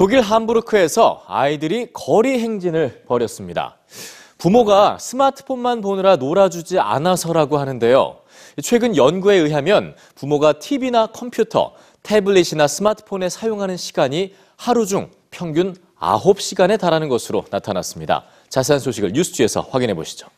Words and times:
독일 0.00 0.22
함부르크에서 0.22 1.24
아이들이 1.26 1.88
거리 1.92 2.38
행진을 2.38 3.02
벌였습니다. 3.06 3.76
부모가 4.38 4.96
스마트폰만 4.98 5.82
보느라 5.82 6.16
놀아주지 6.16 6.78
않아서라고 6.78 7.58
하는데요. 7.58 8.16
최근 8.62 8.96
연구에 8.96 9.36
의하면 9.36 9.94
부모가 10.14 10.54
TV나 10.54 11.08
컴퓨터, 11.08 11.74
태블릿이나 12.02 12.66
스마트폰에 12.66 13.28
사용하는 13.28 13.76
시간이 13.76 14.32
하루 14.56 14.86
중 14.86 15.10
평균 15.30 15.76
9시간에 15.98 16.80
달하는 16.80 17.10
것으로 17.10 17.44
나타났습니다. 17.50 18.24
자세한 18.48 18.80
소식을 18.80 19.12
뉴스지에서 19.12 19.68
확인해 19.70 19.92
보시죠. 19.92 20.28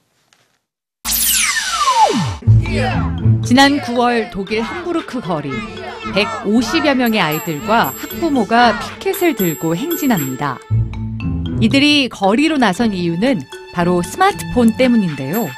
지난 3.45 3.79
9월 3.81 4.31
독일 4.31 4.63
함부르크 4.63 5.21
거리 5.21 5.51
150여 6.15 6.95
명의 6.95 7.21
아이들과 7.21 7.93
학부모가 7.97 8.79
피켓을 8.79 9.35
들고 9.35 9.75
행진합니다. 9.75 10.59
이들이 11.61 12.09
거리로 12.09 12.59
나선 12.59 12.93
이유는 12.93 13.41
바로 13.73 14.03
스마트폰 14.03 14.77
때문인데요. 14.77 15.49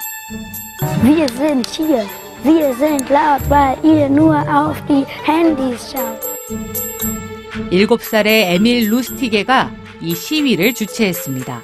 Wir 1.02 1.28
sind 1.30 1.68
hier. 1.68 2.06
Wir 2.44 2.74
sind 2.74 3.10
laut, 3.10 3.42
weil 3.48 3.76
ihr 3.84 4.08
nur 4.08 4.36
auf 4.48 4.80
die 4.86 5.04
Handys 5.26 5.90
schaut. 5.90 6.20
7살의 7.70 8.54
에밀 8.54 8.90
루스티게가 8.90 9.72
이 10.00 10.14
시위를 10.14 10.74
주최했습니다. 10.74 11.62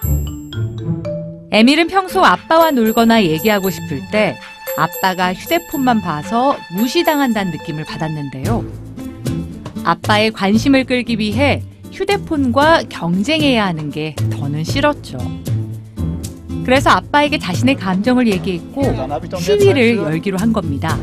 에밀은 1.52 1.88
평소 1.88 2.24
아빠와 2.24 2.70
놀거나 2.70 3.24
얘기하고 3.24 3.70
싶을 3.70 4.00
때 4.10 4.38
아빠가 4.80 5.34
휴대폰만 5.34 6.00
봐서 6.00 6.56
무시당한다는 6.70 7.52
느낌을 7.52 7.84
받았는데요. 7.84 8.64
아빠의 9.84 10.30
관심을 10.30 10.84
끌기 10.84 11.18
위해 11.18 11.62
휴대폰과 11.92 12.84
경쟁해야 12.88 13.66
하는 13.66 13.90
게 13.90 14.14
더는 14.30 14.64
싫었죠. 14.64 15.18
그래서 16.64 16.88
아빠에게 16.90 17.38
자신의 17.38 17.74
감정을 17.74 18.26
얘기했고 18.28 18.82
시위를 19.38 19.98
열기로 19.98 20.38
한 20.38 20.52
겁니다. 20.52 20.98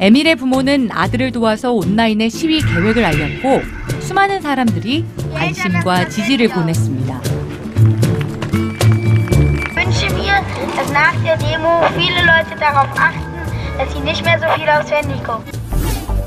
에밀의 0.00 0.36
부모는 0.36 0.88
아들을 0.90 1.32
도와서 1.32 1.72
온라인에 1.72 2.30
시위 2.30 2.60
계획을 2.60 3.04
알렸고 3.04 3.60
수많은 4.00 4.40
사람들이 4.40 5.04
관심과 5.34 6.08
지지를 6.08 6.48
보냈습니다. 6.48 7.27
Nach 10.98 11.14
der 11.22 11.36
Demo 11.36 11.82
viele 11.96 12.22
Leute 12.26 12.58
darauf 12.58 12.88
achten, 12.98 13.32
dass 13.78 13.92
sie 13.92 14.00
nicht 14.00 14.24
mehr 14.24 14.36
so 14.40 14.46
viel 14.56 14.66
Handy 14.66 15.22
gucken. 15.22 15.52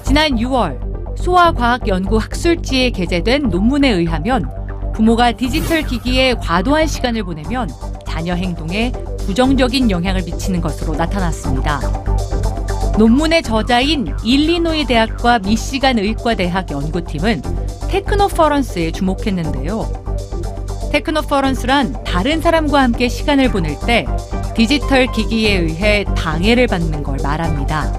지난 0.04 0.36
6월 0.38 1.18
소아과학연구 1.18 2.18
학술지에 2.18 2.92
게재된 2.92 3.50
논문에 3.50 3.90
의하면 3.90 4.50
부모가 4.94 5.34
디지털 5.34 5.82
기기에 5.82 6.36
과도한 6.36 6.88
시간을 6.88 7.24
보내면 7.24 7.70
자녀 8.08 8.34
행동에 8.34 8.94
부정적인 9.26 9.92
영향을 9.92 10.24
미치는 10.24 10.62
것으로 10.62 10.96
나타났습니다. 10.96 11.82
논문의 12.98 13.44
저자인 13.44 14.16
일리노이 14.24 14.86
대학과 14.86 15.40
미시간 15.40 16.00
의과대학 16.00 16.72
연구팀은 16.72 17.42
테크노퍼런스에 17.90 18.92
주목했는데요. 18.92 19.86
테크노퍼런스란 20.94 22.06
다른 22.06 22.42
사람과 22.42 22.84
함께 22.84 23.10
시간을 23.10 23.52
보낼 23.52 23.78
때 23.86 24.06
디지털 24.56 25.08
기기에 25.08 25.58
의해 25.58 26.06
방해를 26.16 26.68
받는 26.68 27.04
걸 27.04 27.18
말합니다. 27.24 27.92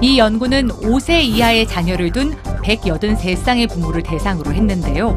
이 0.00 0.18
연구는 0.18 0.68
5세 0.68 1.22
이하의 1.22 1.66
자녀를 1.66 2.10
둔 2.10 2.34
183쌍의 2.62 3.70
부모를 3.70 4.02
대상으로 4.02 4.52
했는데요. 4.52 5.16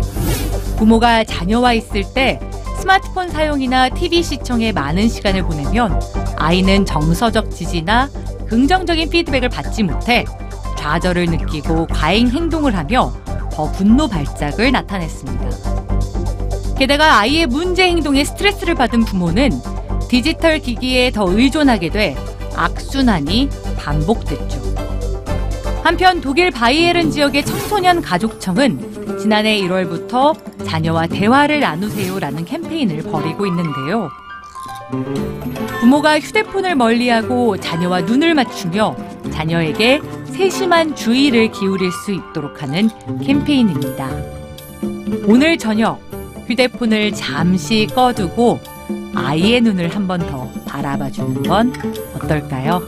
부모가 0.78 1.24
자녀와 1.24 1.74
있을 1.74 2.04
때 2.14 2.40
스마트폰 2.80 3.30
사용이나 3.30 3.90
TV 3.90 4.22
시청에 4.22 4.72
많은 4.72 5.08
시간을 5.08 5.44
보내면 5.44 6.00
아이는 6.36 6.86
정서적 6.86 7.50
지지나 7.50 8.10
긍정적인 8.48 9.10
피드백을 9.10 9.50
받지 9.50 9.82
못해 9.82 10.26
좌절을 10.78 11.26
느끼고 11.26 11.88
과잉 11.88 12.30
행동을 12.30 12.76
하며 12.76 13.12
더 13.52 13.72
분노 13.72 14.08
발작을 14.08 14.72
나타냈습니다. 14.72 16.76
게다가 16.78 17.20
아이의 17.20 17.48
문제 17.48 17.88
행동에 17.88 18.24
스트레스를 18.24 18.76
받은 18.76 19.06
부모는 19.06 19.50
디지털 20.08 20.60
기기에 20.60 21.12
더 21.12 21.26
의존하게 21.28 21.90
돼 21.90 22.16
악순환이 22.56 23.50
반복됐죠. 23.78 24.76
한편 25.84 26.20
독일 26.20 26.50
바이에른 26.52 27.12
지역의 27.12 27.46
청소년 27.46 28.02
가족청은 28.02 29.20
지난해 29.20 29.60
1월부터 29.62 30.36
자녀와 30.66 31.08
대화를 31.08 31.60
나누세요라는 31.60 32.46
캠페인을 32.46 33.04
벌이고 33.04 33.46
있는데요. 33.46 34.10
부모가 35.80 36.20
휴대폰을 36.20 36.76
멀리하고 36.76 37.58
자녀와 37.58 38.02
눈을 38.02 38.34
맞추며 38.34 38.96
자녀에게 39.32 40.02
세심한 40.26 40.96
주의를 40.96 41.52
기울일 41.52 41.92
수 41.92 42.12
있도록 42.12 42.62
하는 42.62 42.90
캠페인입니다. 43.24 44.10
오늘 45.28 45.58
저녁 45.58 46.00
휴대폰을 46.48 47.14
잠시 47.14 47.88
꺼두고 47.94 48.60
아이의 49.16 49.62
눈을 49.62 49.90
한 49.90 50.06
번 50.08 50.20
더 50.20 50.50
바라봐 50.66 51.10
주는 51.12 51.42
건 51.44 51.74
어떨까요? 52.16 52.82